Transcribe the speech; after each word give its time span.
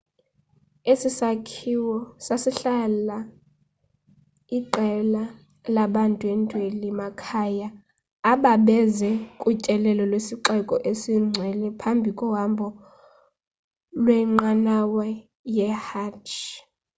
esi 0.91 1.09
sakhiwo 1.19 1.97
sasihlala 2.25 3.17
iqela 4.57 5.23
labandwendweli 5.75 6.89
makhaya 7.01 7.67
ababeze 8.31 9.11
kutyelelo 9.41 10.03
lwesixeko 10.11 10.75
esingcwele 10.91 11.67
phambi 11.79 12.09
kohambo 12.19 12.67
lwenqanawa 14.03 15.05
yehajj 15.57 16.29